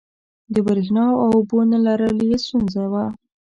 [0.53, 3.05] د برېښنا او اوبو نه لرل یې ستونزه وه.